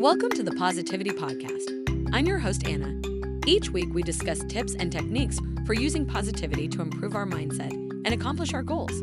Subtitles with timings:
[0.00, 2.08] Welcome to the Positivity Podcast.
[2.14, 2.98] I'm your host, Anna.
[3.46, 8.14] Each week, we discuss tips and techniques for using positivity to improve our mindset and
[8.14, 9.02] accomplish our goals.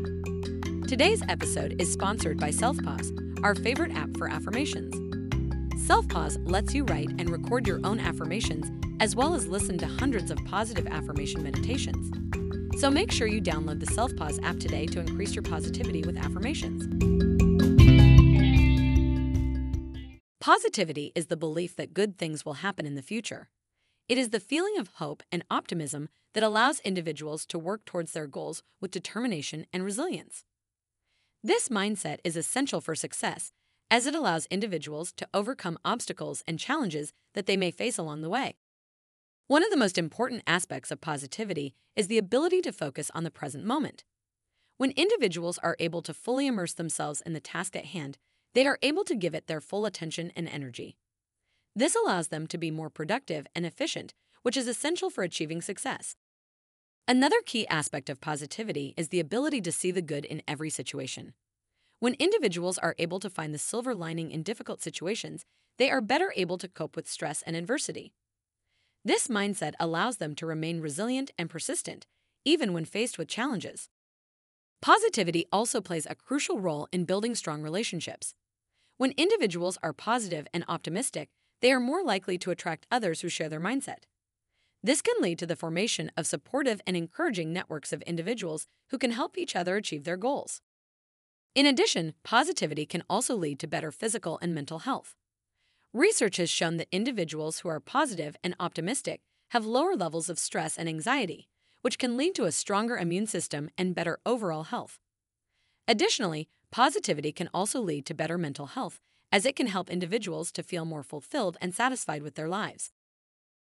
[0.88, 4.92] Today's episode is sponsored by SelfPause, our favorite app for affirmations.
[5.88, 8.68] SelfPause lets you write and record your own affirmations,
[8.98, 12.10] as well as listen to hundreds of positive affirmation meditations.
[12.80, 17.47] So make sure you download the SelfPause app today to increase your positivity with affirmations.
[20.48, 23.50] Positivity is the belief that good things will happen in the future.
[24.08, 28.26] It is the feeling of hope and optimism that allows individuals to work towards their
[28.26, 30.44] goals with determination and resilience.
[31.44, 33.52] This mindset is essential for success
[33.90, 38.30] as it allows individuals to overcome obstacles and challenges that they may face along the
[38.30, 38.56] way.
[39.48, 43.30] One of the most important aspects of positivity is the ability to focus on the
[43.30, 44.02] present moment.
[44.78, 48.16] When individuals are able to fully immerse themselves in the task at hand,
[48.58, 50.96] they are able to give it their full attention and energy.
[51.76, 56.16] This allows them to be more productive and efficient, which is essential for achieving success.
[57.06, 61.34] Another key aspect of positivity is the ability to see the good in every situation.
[62.00, 65.44] When individuals are able to find the silver lining in difficult situations,
[65.76, 68.12] they are better able to cope with stress and adversity.
[69.04, 72.08] This mindset allows them to remain resilient and persistent,
[72.44, 73.88] even when faced with challenges.
[74.82, 78.34] Positivity also plays a crucial role in building strong relationships.
[78.98, 81.28] When individuals are positive and optimistic,
[81.62, 84.04] they are more likely to attract others who share their mindset.
[84.82, 89.12] This can lead to the formation of supportive and encouraging networks of individuals who can
[89.12, 90.60] help each other achieve their goals.
[91.54, 95.14] In addition, positivity can also lead to better physical and mental health.
[95.94, 100.76] Research has shown that individuals who are positive and optimistic have lower levels of stress
[100.76, 101.48] and anxiety,
[101.82, 104.98] which can lead to a stronger immune system and better overall health.
[105.86, 110.62] Additionally, positivity can also lead to better mental health, as it can help individuals to
[110.62, 112.92] feel more fulfilled and satisfied with their lives.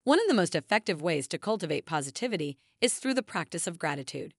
[0.03, 4.33] One of the most effective ways to cultivate positivity is through the practice of gratitude.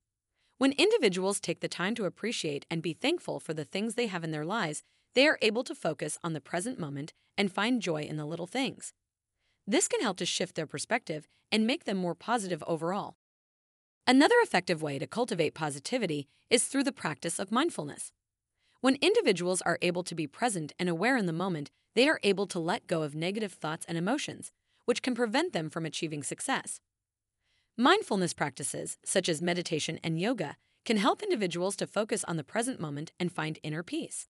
[0.58, 4.24] When individuals take the time to appreciate and be thankful for the things they have
[4.24, 4.82] in their lives,
[5.14, 8.46] they are able to focus on the present moment and find joy in the little
[8.46, 8.92] things.
[9.66, 13.16] This can help to shift their perspective and make them more positive overall.
[14.06, 18.12] Another effective way to cultivate positivity is through the practice of mindfulness.
[18.82, 22.48] When individuals are able to be present and aware in the moment, they are able
[22.48, 24.50] to let go of negative thoughts and emotions,
[24.87, 26.81] which can prevent them from achieving success.
[27.78, 32.81] Mindfulness practices, such as meditation and yoga, can help individuals to focus on the present
[32.81, 34.26] moment and find inner peace.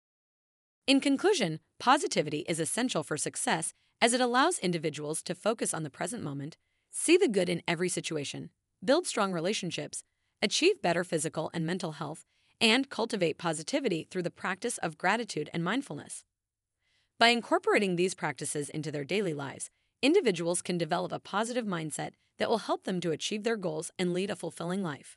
[0.85, 5.91] In conclusion, positivity is essential for success as it allows individuals to focus on the
[5.91, 6.57] present moment,
[6.91, 8.51] see the good in every situation,
[8.85, 10.03] build strong relationships,
[10.43, 12.27] achieve better physical and mental health,
[12.61, 16.25] and cultivate positivity through the practice of gratitude and mindfulness.
[17.19, 19.71] By incorporating these practices into their daily lives,
[20.03, 24.13] individuals can develop a positive mindset that will help them to achieve their goals and
[24.13, 25.17] lead a fulfilling life.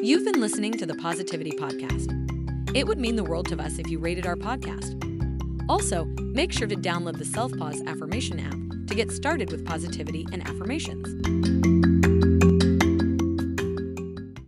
[0.00, 2.14] You've been listening to the Positivity Podcast.
[2.74, 4.94] It would mean the world to us if you rated our podcast.
[5.68, 10.26] Also, make sure to download the Self Pause Affirmation app to get started with positivity
[10.32, 11.97] and affirmations.